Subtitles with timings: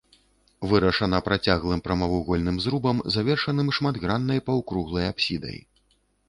[0.69, 5.57] Вырашана працяглым прамавугольным зрубам, завершаным шматграннай паўкруглай апсідай.